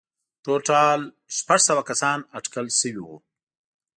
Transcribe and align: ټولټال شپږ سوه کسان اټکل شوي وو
ټولټال 0.43 1.01
شپږ 1.37 1.59
سوه 1.69 1.83
کسان 1.89 2.19
اټکل 2.37 2.67
شوي 2.79 3.01
وو 3.03 3.17